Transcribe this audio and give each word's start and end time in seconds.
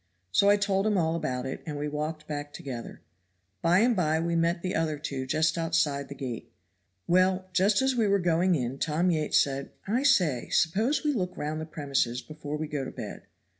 So 0.31 0.49
I 0.49 0.57
told 0.57 0.87
him 0.87 0.97
all 0.97 1.15
about 1.15 1.45
it, 1.45 1.61
and 1.63 1.77
we 1.77 1.87
walked 1.87 2.25
back 2.25 2.53
together. 2.53 3.01
By 3.61 3.81
and 3.81 3.95
by 3.95 4.19
we 4.19 4.35
met 4.35 4.63
the 4.63 4.73
other 4.73 4.97
two 4.97 5.27
just 5.27 5.59
outside 5.59 6.07
the 6.09 6.15
gate. 6.15 6.51
Well, 7.05 7.47
just 7.53 7.83
as 7.83 7.93
we 7.95 8.07
were 8.07 8.17
going 8.17 8.55
in 8.55 8.79
Tom 8.79 9.11
Yates 9.11 9.39
said, 9.39 9.73
'I 9.85 10.01
say, 10.01 10.49
suppose 10.49 11.03
we 11.03 11.13
look 11.13 11.37
round 11.37 11.61
the 11.61 11.67
premises 11.67 12.23
before 12.23 12.57
we 12.57 12.67
go 12.67 12.83
to 12.83 12.89
bed.' 12.89 13.27